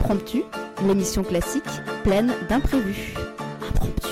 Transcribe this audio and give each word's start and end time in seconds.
Impromptu, 0.00 0.44
l'émission 0.86 1.22
classique 1.22 1.62
pleine 2.02 2.32
d'imprévus. 2.48 3.14
Impromptu, 3.60 4.08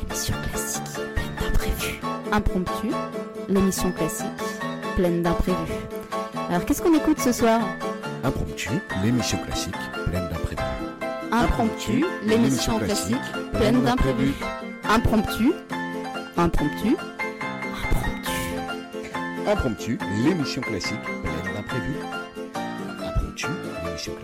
l'émission 0.00 0.34
classique 0.48 0.82
pleine 0.94 1.34
d'imprévus. 1.40 2.00
Impromptu, 2.32 2.90
l'émission 3.48 3.90
classique 3.90 4.26
pleine 4.94 5.22
d'imprévus. 5.24 5.72
Alors 6.48 6.64
qu'est-ce 6.64 6.80
qu'on 6.80 6.94
écoute 6.94 7.18
ce 7.18 7.32
soir? 7.32 7.60
Impromptu, 8.22 8.70
l'émission 9.02 9.38
classique 9.38 9.74
pleine 10.06 10.28
d'imprévus. 10.28 10.62
Impromptu, 11.32 12.04
l'émission 12.24 12.78
classique 12.78 13.16
pleine 13.54 13.82
d'imprévus. 13.82 14.34
Impromptu, 14.88 15.52
impromptu, 16.36 16.96
impromptu. 17.82 18.38
Impromptu, 19.48 19.98
l'émission 20.24 20.62
classique 20.62 21.02
pleine 21.02 21.54
d'imprévus. 21.54 22.17
Bonjour 23.98 24.14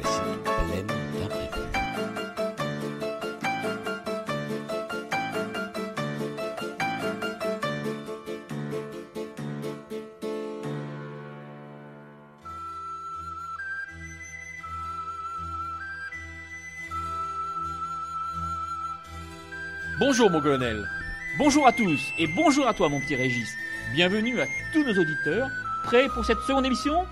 mon 20.31 20.40
colonel, 20.40 20.89
bonjour 21.36 21.67
à 21.67 21.72
tous 21.72 22.00
et 22.18 22.29
bonjour 22.29 22.68
à 22.68 22.75
toi 22.75 22.89
mon 22.89 23.00
petit 23.00 23.17
Régis. 23.17 23.53
Bienvenue 23.93 24.40
à 24.40 24.46
tous 24.72 24.84
nos 24.84 24.93
auditeurs, 24.93 25.48
prêts 25.82 26.06
pour 26.14 26.25
cette 26.25 26.39
seconde 26.46 26.67
émission? 26.67 27.04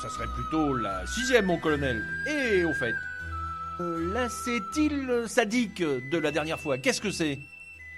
Ça 0.00 0.08
serait 0.08 0.28
plutôt 0.28 0.74
la 0.74 1.06
sixième, 1.06 1.46
mon 1.46 1.58
colonel. 1.58 2.04
Et 2.26 2.64
au 2.64 2.72
fait, 2.72 2.94
euh, 3.80 4.12
l'acétyl 4.12 5.24
sadique 5.26 5.82
de 5.82 6.18
la 6.18 6.30
dernière 6.30 6.60
fois, 6.60 6.78
qu'est-ce 6.78 7.00
que 7.00 7.10
c'est? 7.10 7.38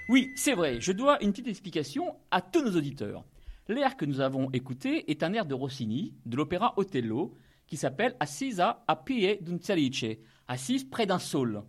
Oui, 0.09 0.31
c'est 0.35 0.53
vrai, 0.53 0.81
je 0.81 0.91
dois 0.91 1.21
une 1.23 1.31
petite 1.31 1.47
explication 1.47 2.15
à 2.31 2.41
tous 2.41 2.63
nos 2.63 2.75
auditeurs. 2.75 3.23
L'air 3.67 3.95
que 3.97 4.05
nous 4.05 4.19
avons 4.19 4.49
écouté 4.51 5.09
est 5.11 5.23
un 5.23 5.33
air 5.33 5.45
de 5.45 5.53
Rossini, 5.53 6.13
de 6.25 6.35
l'opéra 6.35 6.73
Othello, 6.77 7.35
qui 7.67 7.77
s'appelle 7.77 8.15
Assisa 8.19 8.83
a 8.87 8.95
pie 8.95 9.37
d'un 9.39 9.59
salice, 9.61 10.05
assise 10.47 10.83
près 10.83 11.05
d'un 11.05 11.19
saule. 11.19 11.63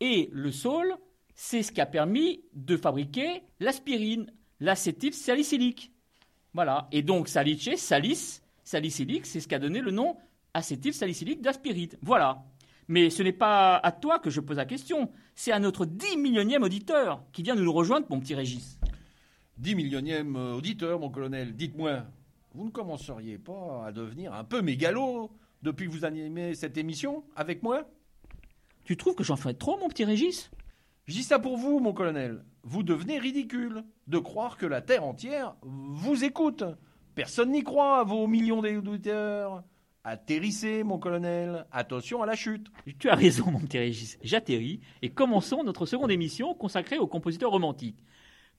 Et 0.00 0.28
le 0.32 0.50
saule, 0.50 0.94
c'est 1.34 1.62
ce 1.62 1.72
qui 1.72 1.80
a 1.80 1.86
permis 1.86 2.42
de 2.52 2.76
fabriquer 2.76 3.42
l'aspirine, 3.60 4.30
l'acétyl 4.60 5.14
salicylique. 5.14 5.92
Voilà. 6.52 6.88
Et 6.90 7.02
donc 7.02 7.28
salice, 7.28 7.76
salice, 7.76 8.42
salicylique, 8.68 9.26
c'est 9.26 9.40
ce 9.40 9.48
qui 9.48 9.54
a 9.54 9.58
donné 9.58 9.80
le 9.80 9.90
nom 9.90 10.16
acétyl 10.52 10.92
salicylique 10.92 11.40
d'aspirine. 11.40 11.90
Voilà. 12.02 12.44
Mais 12.86 13.10
ce 13.10 13.22
n'est 13.22 13.32
pas 13.32 13.76
à 13.76 13.92
toi 13.92 14.18
que 14.18 14.30
je 14.30 14.40
pose 14.40 14.56
la 14.56 14.64
question, 14.64 15.10
c'est 15.34 15.52
à 15.52 15.58
notre 15.58 15.84
10 15.86 16.16
millionième 16.16 16.62
auditeur 16.62 17.22
qui 17.32 17.42
vient 17.42 17.54
de 17.54 17.62
nous 17.62 17.72
rejoindre, 17.72 18.06
mon 18.10 18.20
petit 18.20 18.34
Régis. 18.34 18.78
Dix 19.56 19.74
millionième 19.74 20.36
euh, 20.36 20.54
auditeur, 20.54 21.00
mon 21.00 21.10
colonel. 21.10 21.54
Dites-moi, 21.54 22.04
vous 22.54 22.64
ne 22.64 22.70
commenceriez 22.70 23.38
pas 23.38 23.86
à 23.86 23.92
devenir 23.92 24.32
un 24.32 24.44
peu 24.44 24.62
mégalo 24.62 25.30
depuis 25.62 25.86
que 25.86 25.92
vous 25.92 26.04
animez 26.04 26.54
cette 26.54 26.76
émission 26.76 27.24
avec 27.36 27.62
moi? 27.62 27.90
Tu 28.84 28.96
trouves 28.96 29.14
que 29.14 29.24
j'en 29.24 29.36
fais 29.36 29.54
trop, 29.54 29.78
mon 29.78 29.88
petit 29.88 30.04
Régis? 30.04 30.50
Je 31.06 31.14
dis 31.14 31.22
ça 31.22 31.38
pour 31.38 31.56
vous, 31.56 31.80
mon 31.80 31.92
colonel. 31.92 32.44
Vous 32.62 32.82
devenez 32.82 33.18
ridicule 33.18 33.84
de 34.06 34.18
croire 34.18 34.56
que 34.56 34.66
la 34.66 34.80
Terre 34.80 35.04
entière 35.04 35.56
vous 35.62 36.24
écoute. 36.24 36.64
Personne 37.18 37.50
n'y 37.50 37.64
croit 37.64 38.04
vos 38.04 38.28
millions 38.28 38.62
d'auditeurs. 38.62 39.64
Atterrissez, 40.04 40.84
mon 40.84 41.00
colonel. 41.00 41.66
Attention 41.72 42.22
à 42.22 42.26
la 42.26 42.36
chute. 42.36 42.68
Tu 43.00 43.08
as 43.08 43.16
raison, 43.16 43.50
mon 43.50 43.58
petit 43.58 43.78
Régis. 43.78 44.20
J'atterris 44.22 44.78
et 45.02 45.08
commençons 45.08 45.64
notre 45.64 45.84
seconde 45.84 46.12
émission 46.12 46.54
consacrée 46.54 46.96
aux 46.96 47.08
compositeurs 47.08 47.50
romantiques. 47.50 48.04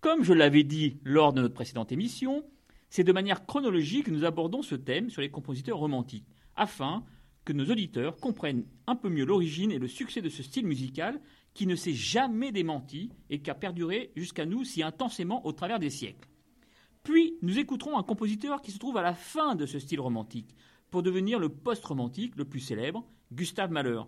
Comme 0.02 0.26
je 0.26 0.34
l'avais 0.34 0.64
dit 0.64 1.00
lors 1.06 1.31
de 1.31 1.42
notre 1.42 1.53
précédente 1.53 1.94
émission, 1.94 2.44
c'est 2.90 3.06
de 3.06 3.14
manière 3.14 3.46
chronologique 3.46 4.08
que 4.08 4.12
nous 4.12 4.25
abordons 4.25 4.62
ce 4.62 4.75
thème 4.75 5.09
sur 5.09 5.22
les 5.22 5.31
compositeurs 5.31 5.78
romantiques, 5.78 6.28
afin 6.58 7.06
que 7.46 7.53
nos 7.53 7.72
auditeurs 7.72 8.18
comprennent 8.18 8.66
un 8.88 8.98
peu 8.98 9.08
mieux 9.08 9.24
l'origine 9.24 9.72
et 9.72 9.80
le 9.80 9.88
succès 9.88 10.22
de 10.22 10.28
ce 10.28 10.44
style 10.44 10.68
musical 10.68 11.22
qui 11.53 11.66
ne 11.66 11.75
s'est 11.75 11.94
jamais 11.94 12.52
démenti 12.52 13.09
et 13.30 13.40
qui 13.40 13.50
a 13.50 13.56
perduré 13.56 14.12
jusqu'à 14.18 14.46
nous 14.46 14.66
si 14.66 14.84
intensément 14.84 15.46
au 15.46 15.53
travers 15.53 15.80
des 15.80 15.90
siècles. 15.90 16.28
Puis 17.09 17.40
nous 17.42 17.58
écouterons 17.58 17.97
un 17.97 18.03
compositeur 18.03 18.62
qui 18.62 18.72
se 18.72 18.78
trouve 18.78 18.97
à 18.97 19.02
la 19.02 19.16
fin 19.16 19.56
de 19.56 19.66
ce 19.66 19.80
style 19.80 20.00
romantique, 20.00 20.56
pour 20.92 21.02
devenir 21.02 21.40
le 21.40 21.50
post-romantique 21.50 22.36
le 22.36 22.46
plus 22.46 22.59
célèbre, 22.59 23.03
Gustave 23.31 23.72
Mahler. 23.72 24.02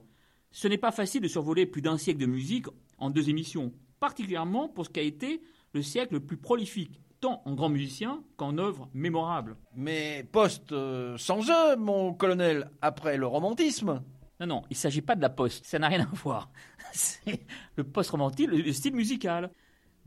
Ce 0.51 0.67
n'est 0.67 0.78
pas 0.78 0.91
facile 0.91 1.22
de 1.22 1.28
survoler 1.28 1.66
plus 1.66 1.81
d'un 1.81 1.97
siècle 1.97 2.19
de 2.19 2.28
musique 2.28 2.67
en 3.00 3.09
deux 3.09 3.29
émissions, 3.29 3.73
particulièrement 4.00 4.69
pour 4.69 4.85
ce 4.85 4.91
qu'a 4.91 5.01
été 5.01 5.41
le 5.73 5.81
siècle 5.81 6.13
le 6.13 6.19
plus 6.19 6.38
prolifique, 6.38 7.01
tant 7.22 7.41
en 7.45 7.56
grand 7.56 7.69
musicien 7.69 8.23
qu'en 8.38 8.59
œuvre 8.59 8.88
mémorable. 8.94 9.57
Mais 9.75 10.23
poste 10.31 10.72
euh, 10.72 11.17
sans 11.17 11.50
eux, 11.50 11.78
mon 11.78 12.13
colonel, 12.13 12.69
après 12.84 13.17
le 13.17 13.25
romantisme. 13.25 14.03
Non, 14.40 14.45
non, 14.45 14.61
il 14.69 14.73
ne 14.73 14.78
s'agit 14.78 15.01
pas 15.01 15.16
de 15.16 15.22
la 15.22 15.29
poste, 15.29 15.66
ça 15.66 15.79
n'a 15.79 15.88
rien 15.88 16.01
à 16.01 16.16
voir. 16.17 16.51
C'est 16.94 17.47
le 17.78 17.84
post-romantique, 17.84 18.51
le 18.51 18.72
style 18.72 18.94
musical. 18.94 19.50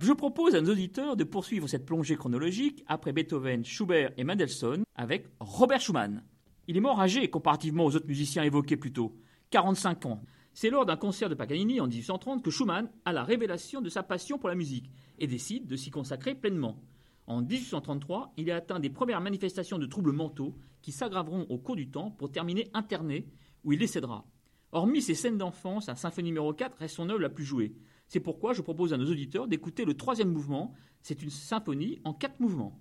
Je 0.00 0.12
propose 0.12 0.56
à 0.56 0.60
nos 0.60 0.72
auditeurs 0.72 1.16
de 1.16 1.22
poursuivre 1.22 1.68
cette 1.68 1.86
plongée 1.86 2.16
chronologique 2.16 2.82
après 2.88 3.12
Beethoven, 3.12 3.64
Schubert 3.64 4.12
et 4.16 4.24
Mendelssohn 4.24 4.82
avec 4.96 5.28
Robert 5.38 5.80
Schumann. 5.80 6.24
Il 6.66 6.76
est 6.76 6.80
mort 6.80 7.00
âgé 7.00 7.30
comparativement 7.30 7.84
aux 7.84 7.94
autres 7.94 8.08
musiciens 8.08 8.42
évoqués 8.42 8.76
plus 8.76 8.92
tôt, 8.92 9.16
45 9.50 10.06
ans. 10.06 10.22
C'est 10.52 10.70
lors 10.70 10.84
d'un 10.84 10.96
concert 10.96 11.28
de 11.28 11.36
Paganini 11.36 11.80
en 11.80 11.86
1830 11.86 12.42
que 12.42 12.50
Schumann 12.50 12.90
a 13.04 13.12
la 13.12 13.22
révélation 13.22 13.80
de 13.80 13.88
sa 13.88 14.02
passion 14.02 14.36
pour 14.36 14.48
la 14.48 14.56
musique 14.56 14.90
et 15.20 15.28
décide 15.28 15.68
de 15.68 15.76
s'y 15.76 15.90
consacrer 15.90 16.34
pleinement. 16.34 16.82
En 17.28 17.40
1833, 17.42 18.32
il 18.36 18.48
est 18.48 18.52
atteint 18.52 18.80
des 18.80 18.90
premières 18.90 19.20
manifestations 19.20 19.78
de 19.78 19.86
troubles 19.86 20.12
mentaux 20.12 20.56
qui 20.82 20.90
s'aggraveront 20.90 21.46
au 21.48 21.58
cours 21.58 21.76
du 21.76 21.88
temps 21.88 22.10
pour 22.10 22.32
terminer 22.32 22.68
interné, 22.74 23.28
où 23.62 23.72
il 23.72 23.78
décédera. 23.78 24.26
Hormis 24.72 25.02
ces 25.02 25.14
scènes 25.14 25.38
d'enfance, 25.38 25.86
la 25.86 25.94
symphonie 25.94 26.30
numéro 26.30 26.52
4 26.52 26.78
reste 26.78 26.96
son 26.96 27.08
œuvre 27.10 27.20
la 27.20 27.30
plus 27.30 27.44
jouée. 27.44 27.76
C'est 28.14 28.20
pourquoi 28.20 28.52
je 28.52 28.62
propose 28.62 28.92
à 28.92 28.96
nos 28.96 29.10
auditeurs 29.10 29.48
d'écouter 29.48 29.84
le 29.84 29.94
troisième 29.94 30.30
mouvement. 30.30 30.72
C'est 31.02 31.20
une 31.20 31.30
symphonie 31.30 31.98
en 32.04 32.14
quatre 32.14 32.38
mouvements. 32.38 32.78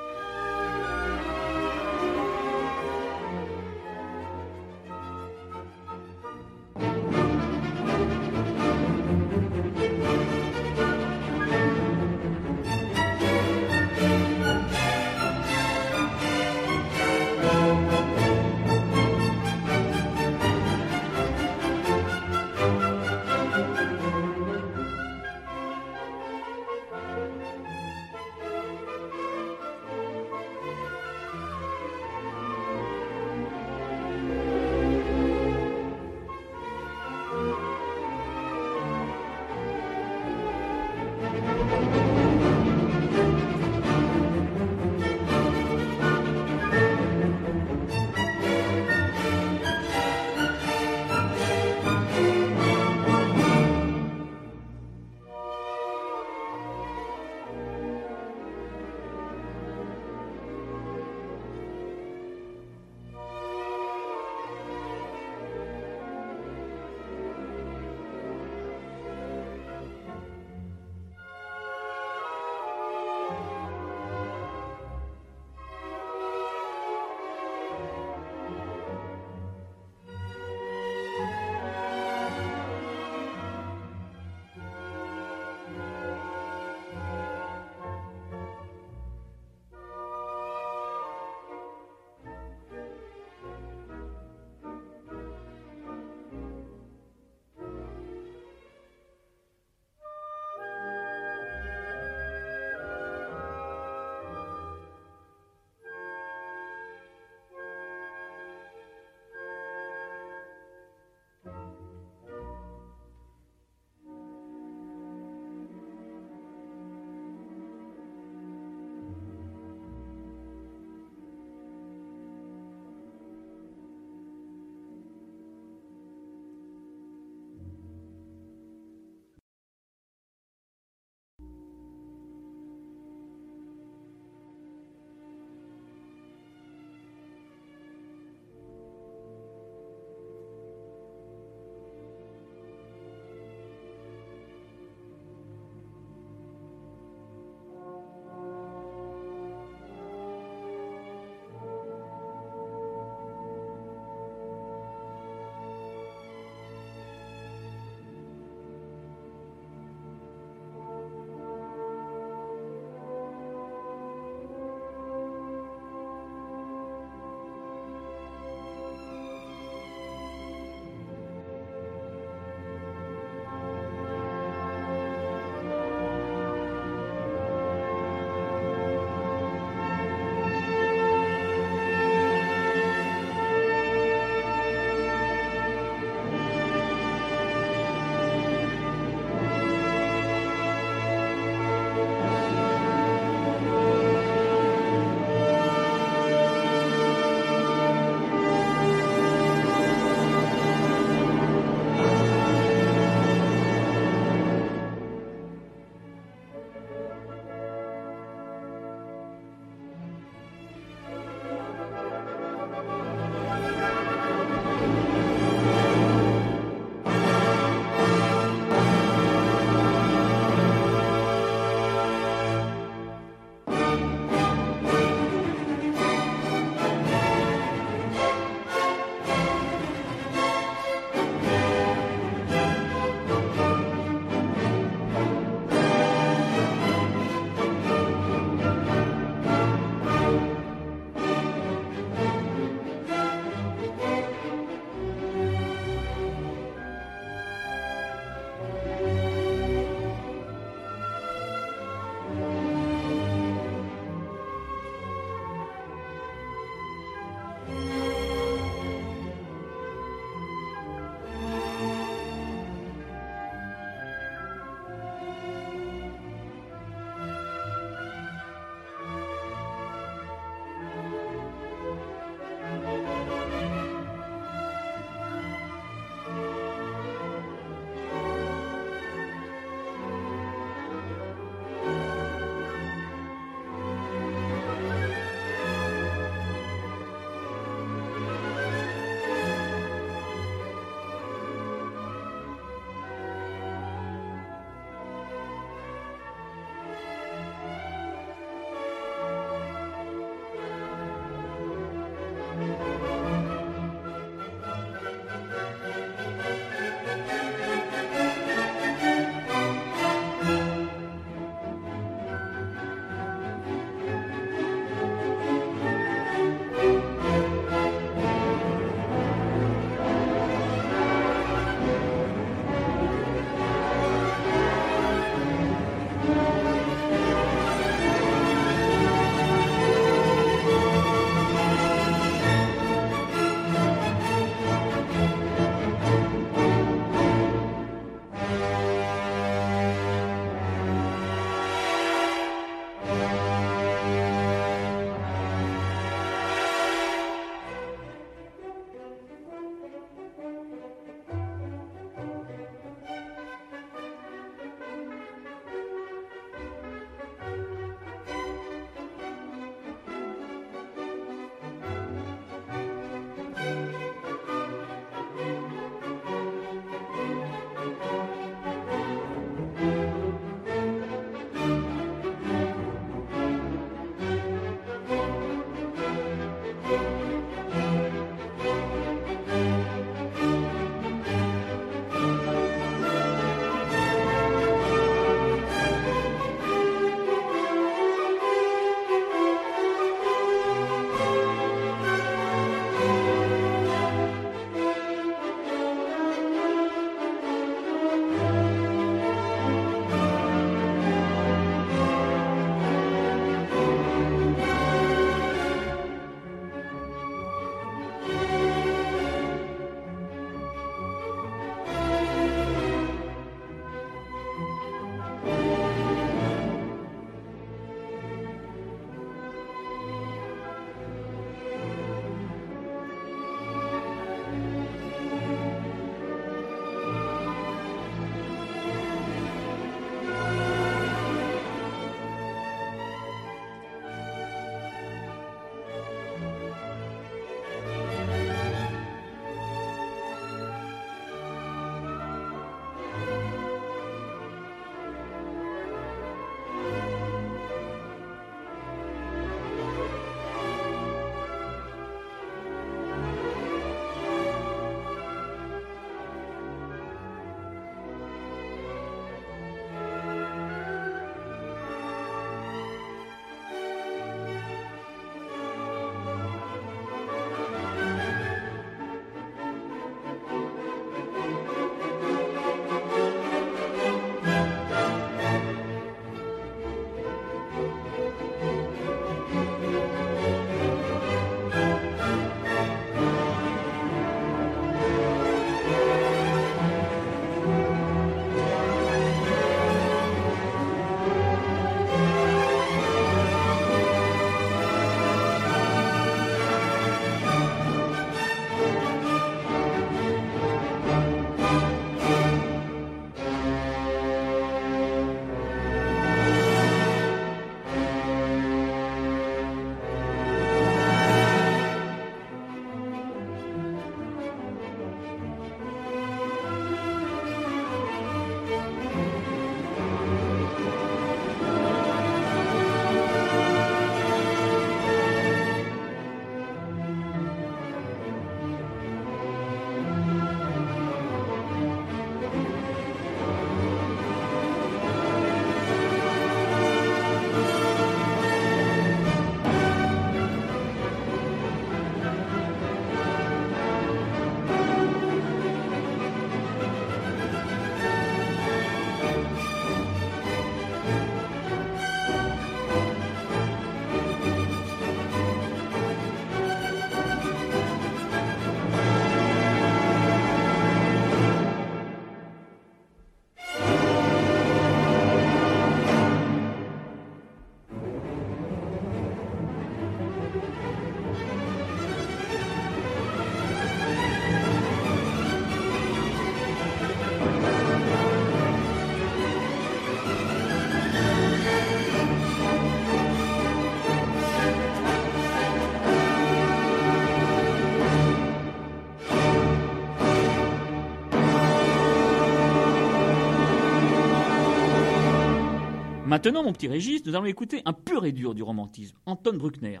Maintenant, 596.44 596.64
mon 596.64 596.72
petit 596.72 596.88
Régis, 596.88 597.24
nous 597.24 597.36
allons 597.36 597.44
écouter 597.44 597.82
un 597.84 597.92
pur 597.92 598.24
et 598.24 598.32
dur 598.32 598.52
du 598.56 598.64
romantisme, 598.64 599.16
Anton 599.26 599.56
Bruckner. 599.56 600.00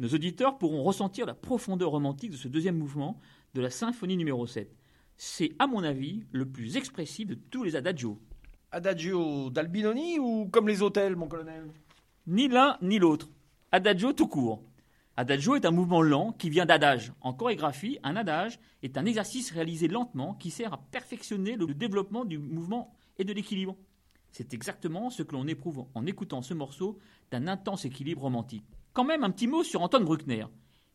Nos 0.00 0.08
auditeurs 0.08 0.58
pourront 0.58 0.82
ressentir 0.82 1.26
la 1.26 1.34
profondeur 1.34 1.90
romantique 1.90 2.32
de 2.32 2.36
ce 2.36 2.48
deuxième 2.48 2.76
mouvement 2.76 3.20
de 3.54 3.60
la 3.60 3.70
symphonie 3.70 4.16
numéro 4.16 4.48
7. 4.48 4.68
C'est, 5.16 5.52
à 5.60 5.68
mon 5.68 5.84
avis, 5.84 6.24
le 6.32 6.44
plus 6.44 6.76
expressif 6.76 7.28
de 7.28 7.34
tous 7.34 7.62
les 7.62 7.76
adagios. 7.76 8.18
Adagio 8.72 9.48
d'Albinoni 9.50 10.18
ou 10.18 10.48
comme 10.48 10.66
les 10.66 10.82
hôtels, 10.82 11.14
mon 11.14 11.28
colonel? 11.28 11.68
Ni 12.26 12.48
l'un 12.48 12.78
ni 12.82 12.98
l'autre. 12.98 13.30
Adagio 13.70 14.12
tout 14.12 14.26
court. 14.26 14.64
Adagio 15.16 15.54
est 15.54 15.66
un 15.66 15.70
mouvement 15.70 16.02
lent 16.02 16.32
qui 16.32 16.50
vient 16.50 16.66
d'adage. 16.66 17.12
En 17.20 17.32
chorégraphie, 17.32 18.00
un 18.02 18.16
adage 18.16 18.58
est 18.82 18.98
un 18.98 19.06
exercice 19.06 19.52
réalisé 19.52 19.86
lentement 19.86 20.34
qui 20.34 20.50
sert 20.50 20.74
à 20.74 20.82
perfectionner 20.90 21.54
le 21.54 21.66
développement 21.66 22.24
du 22.24 22.38
mouvement 22.38 22.92
et 23.18 23.24
de 23.24 23.32
l'équilibre. 23.32 23.76
C'est 24.38 24.52
exactement 24.52 25.08
ce 25.08 25.22
que 25.22 25.32
l'on 25.32 25.46
éprouve 25.46 25.86
en 25.94 26.04
écoutant 26.04 26.42
ce 26.42 26.52
morceau 26.52 26.98
d'un 27.30 27.48
intense 27.48 27.86
équilibre 27.86 28.20
romantique. 28.20 28.64
Quand 28.92 29.02
même 29.02 29.24
un 29.24 29.30
petit 29.30 29.46
mot 29.46 29.64
sur 29.64 29.80
Anton 29.80 30.04
Bruckner. 30.04 30.44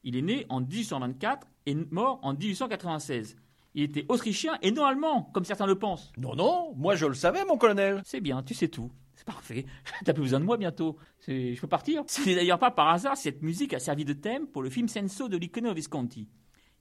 Il 0.04 0.16
est 0.16 0.22
né 0.22 0.46
en 0.50 0.62
1824 0.62 1.48
et 1.66 1.74
mort 1.90 2.20
en 2.22 2.36
1896. 2.36 3.36
Il 3.74 3.82
était 3.82 4.06
autrichien 4.10 4.60
et 4.62 4.70
non 4.70 4.86
allemand, 4.86 5.24
comme 5.34 5.44
certains 5.44 5.66
le 5.66 5.74
pensent. 5.80 6.12
Non, 6.20 6.36
non, 6.36 6.76
moi 6.76 6.96
je 6.96 7.08
le 7.08 7.16
savais, 7.16 7.44
mon 7.46 7.58
colonel. 7.58 8.04
C'est 8.06 8.22
bien, 8.22 8.44
tu 8.44 8.54
sais 8.54 8.68
tout. 8.68 8.92
C'est 9.16 9.26
parfait. 9.26 9.66
T'as 10.06 10.14
plus 10.14 10.22
besoin 10.22 10.40
de 10.40 10.46
moi 10.46 10.58
bientôt. 10.58 10.98
C'est- 11.20 11.56
Je 11.56 11.62
peux 11.62 11.68
partir. 11.68 12.04
Ce 12.08 12.24
n'est 12.24 12.36
d'ailleurs 12.36 12.60
pas 12.60 12.70
par 12.70 12.90
hasard 12.90 13.18
si 13.18 13.24
cette 13.24 13.42
musique 13.42 13.74
a 13.74 13.80
servi 13.80 14.06
de 14.06 14.14
thème 14.14 14.46
pour 14.46 14.62
le 14.62 14.70
film 14.70 14.88
Senso 14.88 15.30
de 15.30 15.38
Licone 15.38 15.74
Visconti. 15.74 16.28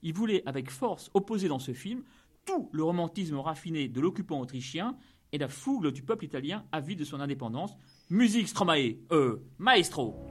Il 0.03 0.13
voulait 0.13 0.43
avec 0.45 0.69
force 0.69 1.09
opposer 1.15 1.47
dans 1.47 1.57
ce 1.57 1.73
film 1.73 2.03
tout 2.45 2.69
le 2.71 2.83
romantisme 2.83 3.37
raffiné 3.37 3.87
de 3.87 3.99
l'occupant 3.99 4.39
autrichien 4.39 4.95
et 5.31 5.37
la 5.37 5.47
fougue 5.47 5.87
du 5.87 6.03
peuple 6.03 6.25
italien 6.25 6.65
avide 6.71 6.99
de 6.99 7.05
son 7.05 7.19
indépendance. 7.19 7.75
Musique 8.09 8.47
Stromae, 8.47 8.97
euh, 9.11 9.43
maestro. 9.57 10.30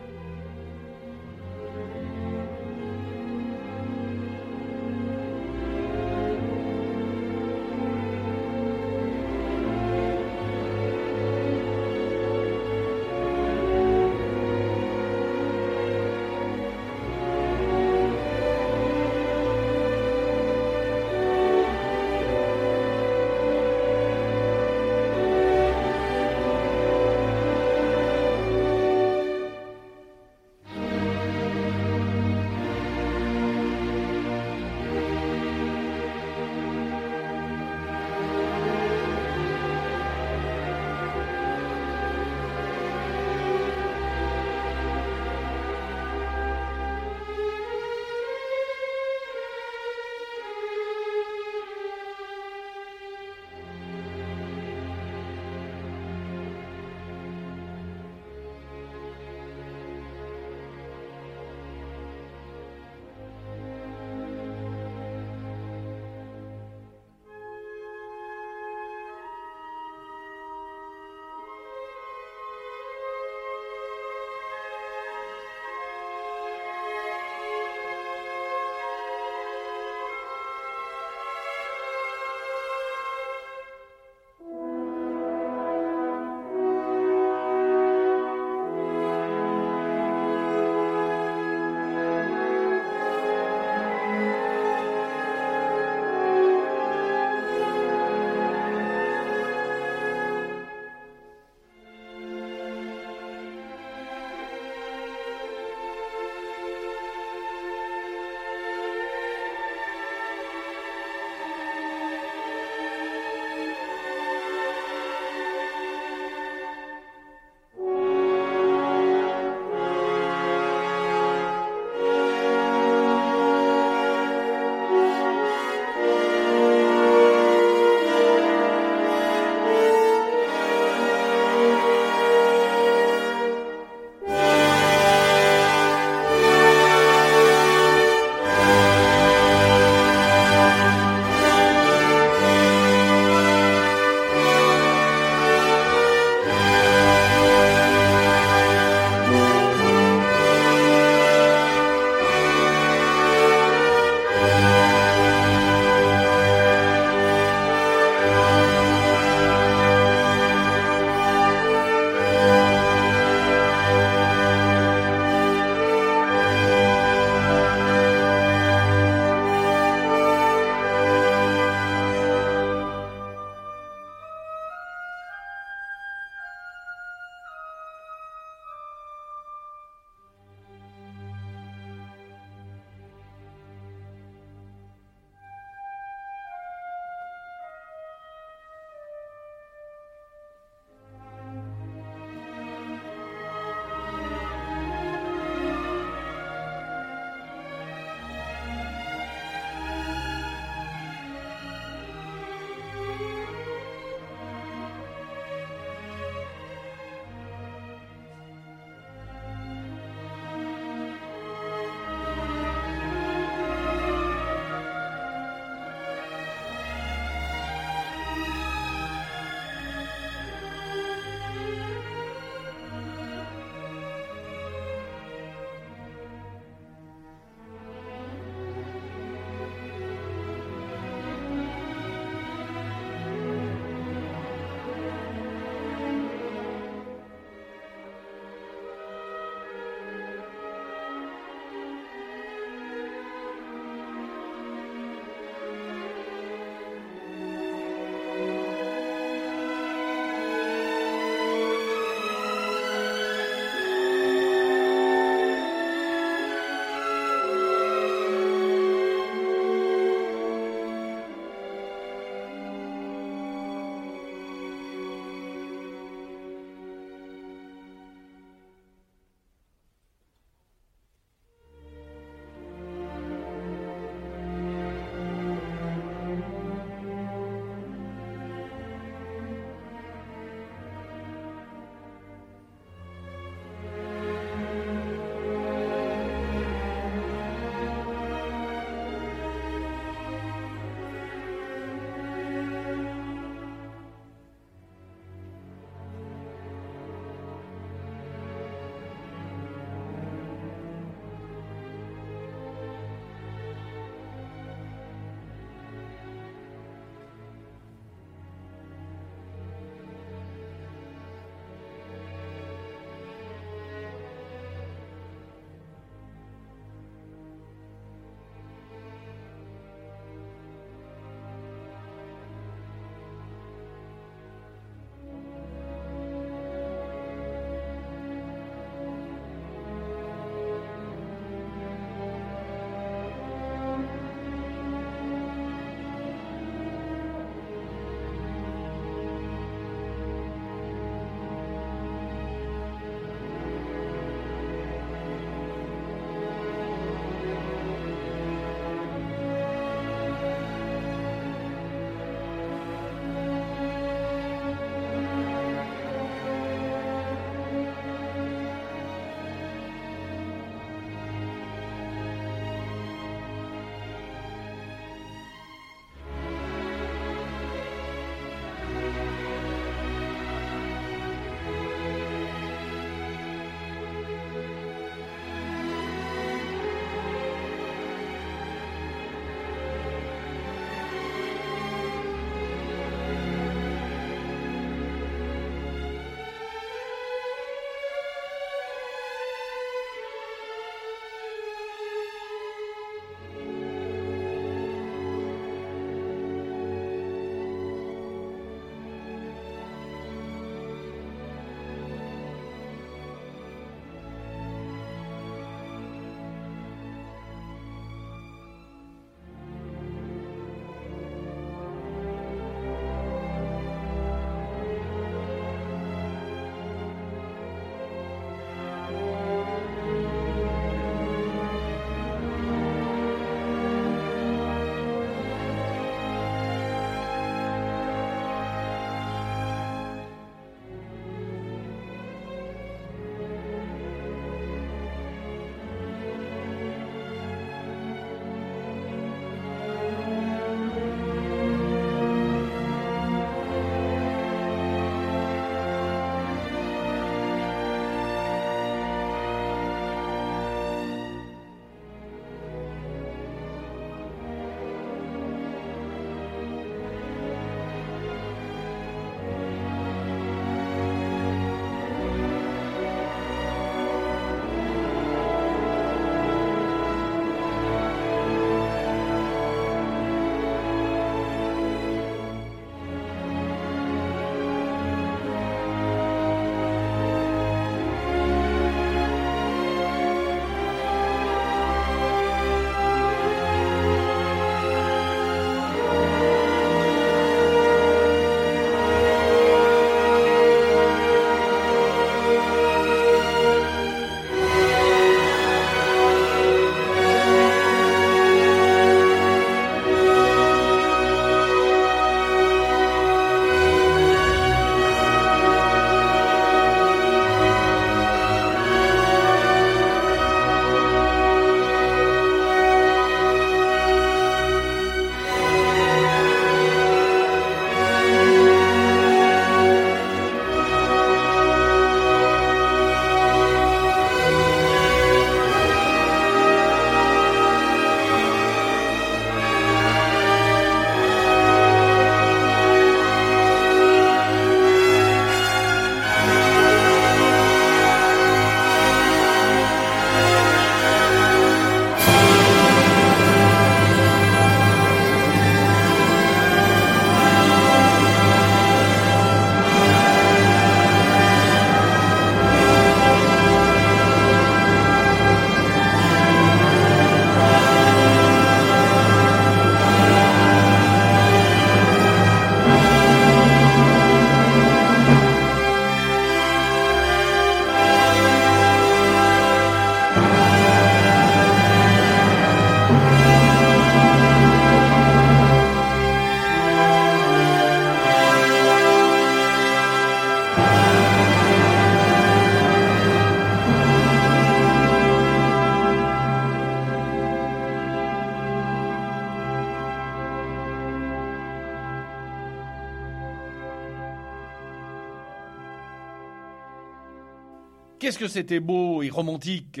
Qu'est-ce 598.26 598.40
que 598.40 598.48
c'était 598.48 598.80
beau 598.80 599.22
et 599.22 599.28
romantique? 599.28 600.00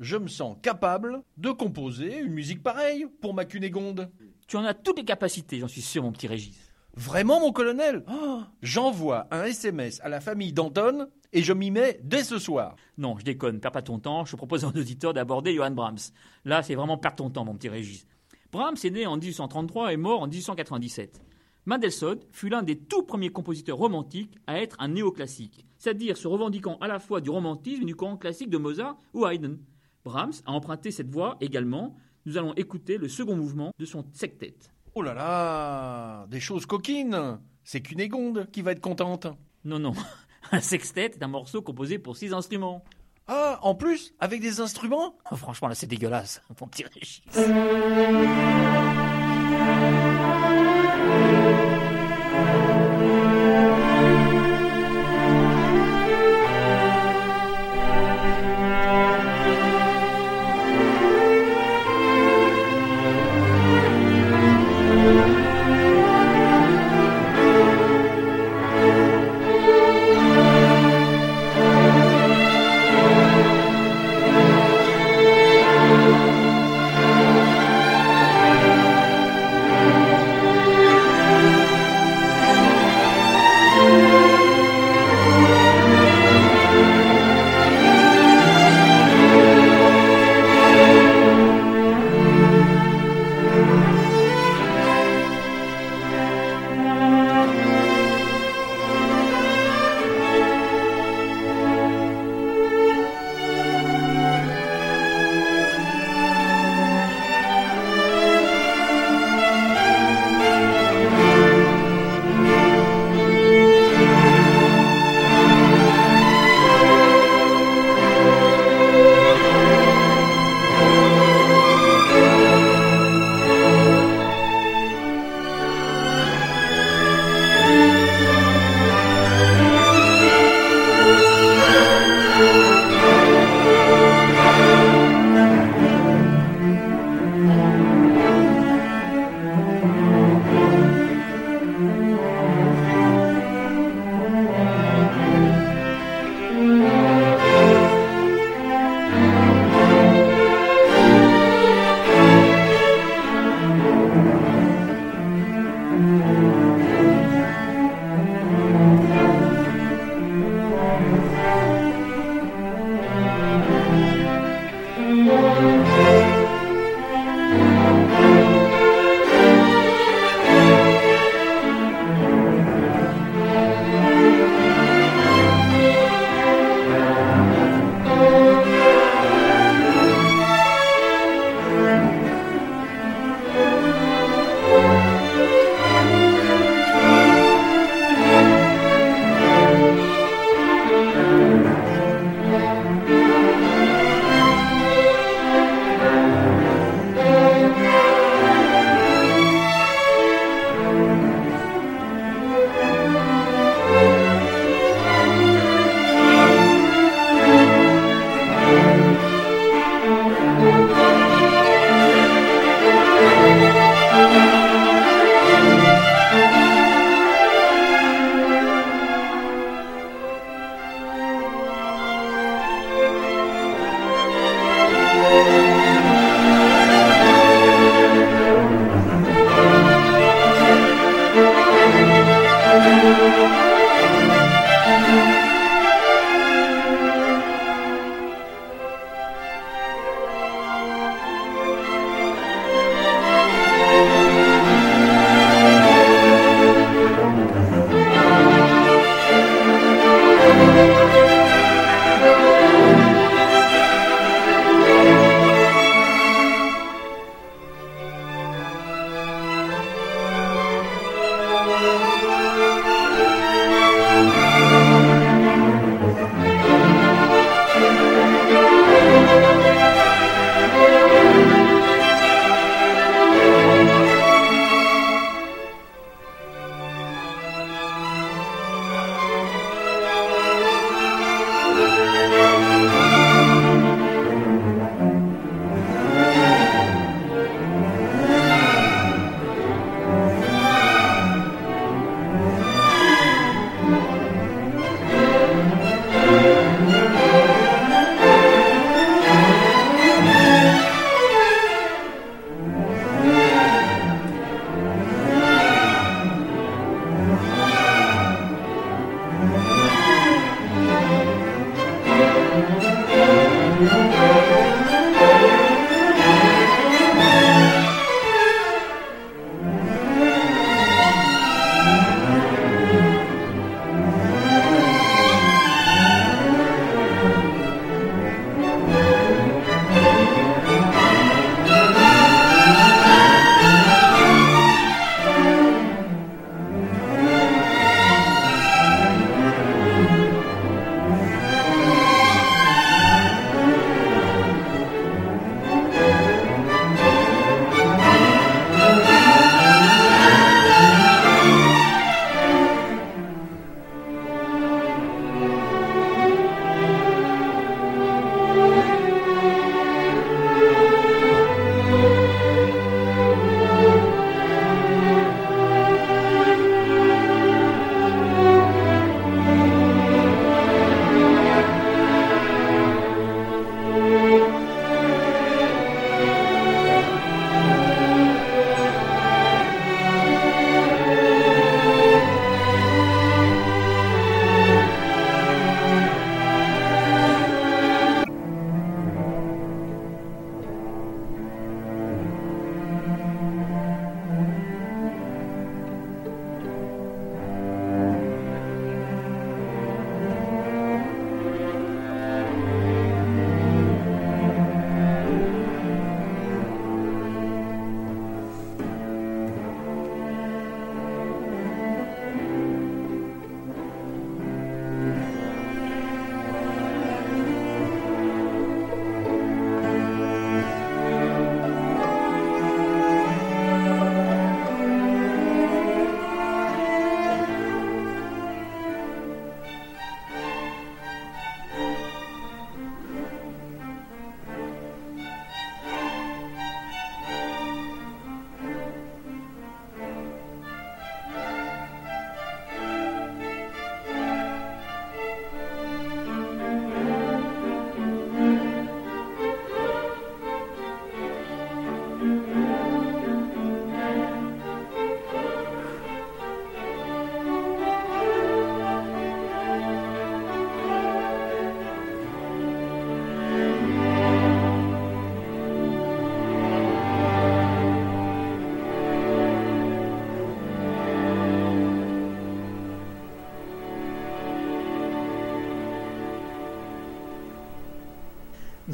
Je 0.00 0.16
me 0.16 0.26
sens 0.26 0.56
capable 0.60 1.22
de 1.36 1.52
composer 1.52 2.18
une 2.18 2.32
musique 2.32 2.64
pareille 2.64 3.06
pour 3.20 3.32
ma 3.32 3.44
Cunégonde. 3.44 4.10
Tu 4.48 4.56
en 4.56 4.64
as 4.64 4.74
toutes 4.74 4.98
les 4.98 5.04
capacités, 5.04 5.60
j'en 5.60 5.68
suis 5.68 5.80
sûr, 5.80 6.02
mon 6.02 6.10
petit 6.10 6.26
Régis. 6.26 6.72
Vraiment, 6.96 7.38
mon 7.38 7.52
colonel? 7.52 8.02
Oh, 8.12 8.40
J'envoie 8.60 9.28
un 9.30 9.44
SMS 9.44 10.00
à 10.02 10.08
la 10.08 10.20
famille 10.20 10.52
d'Anton 10.52 11.06
et 11.32 11.44
je 11.44 11.52
m'y 11.52 11.70
mets 11.70 12.00
dès 12.02 12.24
ce 12.24 12.40
soir. 12.40 12.74
Non, 12.98 13.16
je 13.16 13.24
déconne, 13.24 13.60
perds 13.60 13.70
pas 13.70 13.82
ton 13.82 14.00
temps. 14.00 14.24
Je 14.24 14.34
propose 14.34 14.64
à 14.64 14.72
nos 14.72 14.80
auditeurs 14.80 15.14
d'aborder 15.14 15.54
Johann 15.54 15.76
Brahms. 15.76 16.10
Là, 16.44 16.64
c'est 16.64 16.74
vraiment 16.74 16.98
perdre 16.98 17.18
ton 17.18 17.30
temps, 17.30 17.44
mon 17.44 17.54
petit 17.54 17.68
Régis. 17.68 18.04
Brahms 18.50 18.78
est 18.82 18.90
né 18.90 19.06
en 19.06 19.16
1833 19.16 19.92
et 19.92 19.96
mort 19.96 20.22
en 20.22 20.26
1897. 20.26 21.22
Mendelssohn 21.66 22.18
fut 22.32 22.48
l'un 22.48 22.64
des 22.64 22.76
tout 22.76 23.04
premiers 23.04 23.30
compositeurs 23.30 23.78
romantiques 23.78 24.38
à 24.48 24.60
être 24.60 24.74
un 24.80 24.88
néoclassique, 24.88 25.66
c'est-à-dire 25.80 26.16
se 26.16 26.28
revendiquant 26.28 26.76
à 26.80 26.86
la 26.86 27.00
fois 27.00 27.20
du 27.22 27.30
romantisme 27.30 27.82
et 27.82 27.86
du 27.86 27.96
courant 27.96 28.18
classique 28.18 28.50
de 28.50 28.58
Mozart 28.58 28.98
ou 29.14 29.26
Haydn. 29.26 29.56
Brahms 30.04 30.34
a 30.44 30.52
emprunté 30.52 30.90
cette 30.90 31.10
voie 31.10 31.38
également. 31.40 31.96
Nous 32.26 32.36
allons 32.36 32.52
écouter 32.54 32.98
le 32.98 33.08
second 33.08 33.34
mouvement 33.34 33.72
de 33.78 33.86
son 33.86 34.04
septet. 34.12 34.54
Oh 34.94 35.02
là 35.02 35.14
là 35.14 36.26
Des 36.28 36.38
choses 36.38 36.66
coquines 36.66 37.38
C'est 37.64 37.80
Cunégonde 37.80 38.48
qui 38.52 38.60
va 38.60 38.72
être 38.72 38.80
contente 38.80 39.26
Non, 39.64 39.78
non. 39.78 39.94
Un 40.52 40.60
sextet 40.60 41.06
est 41.06 41.22
un 41.22 41.28
morceau 41.28 41.62
composé 41.62 41.98
pour 41.98 42.16
six 42.16 42.32
instruments. 42.34 42.84
Ah, 43.26 43.58
en 43.62 43.74
plus 43.74 44.12
Avec 44.20 44.42
des 44.42 44.60
instruments? 44.60 45.16
Oh, 45.30 45.36
franchement, 45.36 45.68
là, 45.68 45.74
c'est 45.74 45.86
dégueulasse. 45.86 46.42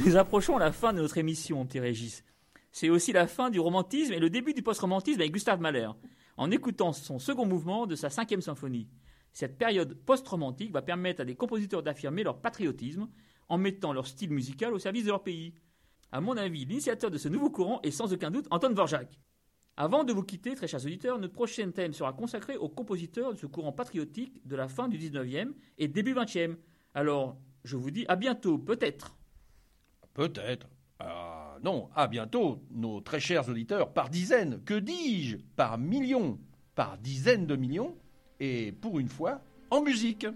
Nous 0.07 0.15
approchons 0.15 0.57
la 0.57 0.71
fin 0.71 0.93
de 0.93 1.01
notre 1.03 1.19
émission, 1.19 1.67
petit 1.67 1.81
Régis. 1.81 2.23
C'est 2.71 2.91
aussi 2.91 3.13
la 3.13 3.27
fin 3.27 3.51
du 3.51 3.59
romantisme 3.59 4.13
et 4.13 4.21
le 4.21 4.31
début 4.31 4.55
du 4.55 4.63
post-romantisme 4.63 5.19
avec 5.21 5.33
Gustave 5.33 5.61
Mahler, 5.61 5.89
en 6.37 6.53
écoutant 6.53 6.93
son 6.93 7.19
second 7.19 7.45
mouvement 7.45 7.89
de 7.89 7.97
sa 7.97 8.09
cinquième 8.09 8.41
symphonie. 8.41 8.89
Cette 9.33 9.59
période 9.59 9.95
post-romantique 10.07 10.71
va 10.71 10.81
permettre 10.81 11.23
à 11.23 11.25
des 11.25 11.35
compositeurs 11.35 11.83
d'affirmer 11.83 12.23
leur 12.23 12.41
patriotisme 12.41 13.09
en 13.49 13.59
mettant 13.59 13.93
leur 13.93 14.07
style 14.07 14.31
musical 14.31 14.75
au 14.75 14.79
service 14.79 15.03
de 15.03 15.11
leur 15.11 15.25
pays. 15.25 15.55
À 16.13 16.21
mon 16.21 16.37
avis, 16.37 16.65
l'initiateur 16.67 17.11
de 17.11 17.19
ce 17.19 17.29
nouveau 17.29 17.51
courant 17.51 17.81
est 17.83 17.91
sans 17.91 18.13
aucun 18.13 18.31
doute 18.31 18.47
Anton 18.53 18.71
Dvorak. 18.71 19.19
Avant 19.77 20.05
de 20.05 20.13
vous 20.13 20.23
quitter, 20.23 20.55
très 20.55 20.69
chers 20.69 20.85
auditeurs, 20.85 21.19
notre 21.19 21.35
prochain 21.35 21.69
thème 21.73 21.93
sera 21.93 22.13
consacré 22.13 22.57
aux 22.57 22.69
compositeurs 22.69 23.33
de 23.33 23.39
ce 23.39 23.47
courant 23.47 23.73
patriotique 23.73 24.41
de 24.47 24.55
la 24.55 24.69
fin 24.69 24.87
du 24.87 24.99
19e 24.99 25.53
et 25.79 25.89
début 25.89 26.15
20e. 26.15 26.59
Alors, 26.95 27.37
je 27.65 27.77
vous 27.77 27.91
dis 27.91 28.05
à 28.07 28.15
bientôt, 28.15 28.57
peut-être. 28.57 29.17
Peut-être. 30.17 30.67
Ah, 30.99 31.59
non, 31.63 31.91
à 31.95 32.09
bientôt, 32.09 32.63
nos 32.71 33.03
très 33.03 33.21
chers 33.21 33.51
auditeurs, 33.51 33.93
par 33.93 34.09
dizaines, 34.09 34.63
que 34.65 34.73
dis-je 34.73 35.37
Par 35.57 35.77
millions, 35.77 36.39
par 36.75 36.97
dizaines 36.97 37.47
de 37.47 37.55
millions, 37.55 37.95
et 38.41 38.73
pour 38.73 38.99
une 38.99 39.11
fois, 39.11 39.43
en 39.71 39.83
musique. 39.83 40.27